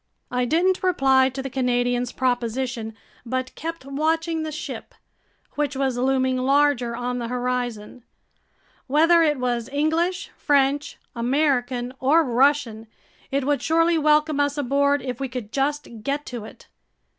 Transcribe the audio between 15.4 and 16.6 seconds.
just get to